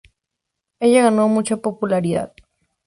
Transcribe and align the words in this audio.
Ella 0.79 1.03
ganó 1.03 1.27
mucha 1.29 1.57
popularidad. 1.57 2.33